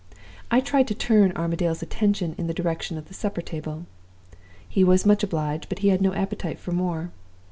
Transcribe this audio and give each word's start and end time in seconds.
I 0.49 0.61
tried 0.61 0.87
to 0.87 0.95
turn 0.95 1.31
Armadale's 1.33 1.83
attention 1.83 2.33
in 2.39 2.47
the 2.47 2.55
direction 2.55 2.97
of 2.97 3.07
the 3.07 3.13
supper 3.13 3.43
table. 3.43 3.85
He 4.67 4.83
was 4.83 5.05
much 5.05 5.21
obliged, 5.21 5.69
but 5.69 5.77
he 5.85 5.89
had 5.89 6.01
no 6.01 6.15
appetite 6.15 6.57
for 6.57 6.71
more. 6.71 7.11